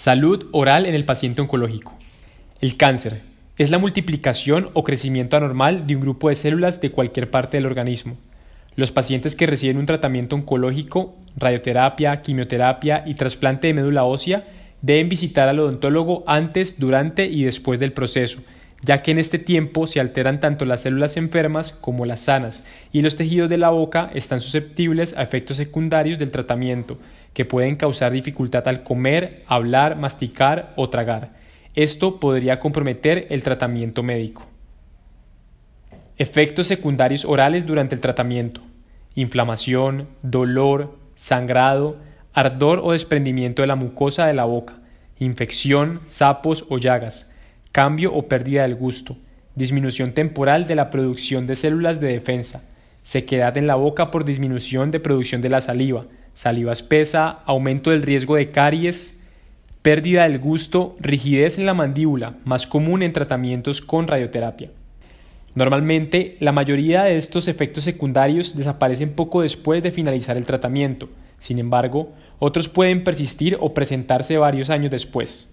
[0.00, 1.94] Salud oral en el paciente oncológico.
[2.62, 3.20] El cáncer
[3.58, 7.66] es la multiplicación o crecimiento anormal de un grupo de células de cualquier parte del
[7.66, 8.16] organismo.
[8.76, 14.48] Los pacientes que reciben un tratamiento oncológico, radioterapia, quimioterapia y trasplante de médula ósea
[14.80, 18.40] deben visitar al odontólogo antes, durante y después del proceso,
[18.82, 23.02] ya que en este tiempo se alteran tanto las células enfermas como las sanas, y
[23.02, 26.98] los tejidos de la boca están susceptibles a efectos secundarios del tratamiento,
[27.34, 31.32] que pueden causar dificultad al comer, hablar, masticar o tragar.
[31.74, 34.46] Esto podría comprometer el tratamiento médico.
[36.16, 38.60] Efectos secundarios orales durante el tratamiento.
[39.14, 41.96] Inflamación, dolor, sangrado,
[42.32, 44.78] ardor o desprendimiento de la mucosa de la boca,
[45.18, 47.29] infección, sapos o llagas,
[47.72, 49.16] cambio o pérdida del gusto,
[49.54, 52.64] disminución temporal de la producción de células de defensa,
[53.02, 58.02] sequedad en la boca por disminución de producción de la saliva, saliva espesa, aumento del
[58.02, 59.20] riesgo de caries,
[59.82, 64.70] pérdida del gusto, rigidez en la mandíbula, más común en tratamientos con radioterapia.
[65.54, 71.08] Normalmente, la mayoría de estos efectos secundarios desaparecen poco después de finalizar el tratamiento.
[71.38, 75.52] Sin embargo, otros pueden persistir o presentarse varios años después.